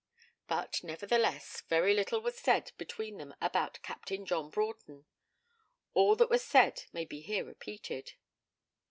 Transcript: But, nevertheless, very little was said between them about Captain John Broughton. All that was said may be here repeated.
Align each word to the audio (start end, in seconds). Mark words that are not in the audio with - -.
But, 0.47 0.83
nevertheless, 0.83 1.61
very 1.69 1.93
little 1.93 2.21
was 2.21 2.35
said 2.35 2.71
between 2.79 3.19
them 3.19 3.35
about 3.39 3.79
Captain 3.83 4.25
John 4.25 4.49
Broughton. 4.49 5.05
All 5.93 6.15
that 6.15 6.27
was 6.31 6.43
said 6.43 6.85
may 6.91 7.05
be 7.05 7.21
here 7.21 7.43
repeated. 7.45 8.13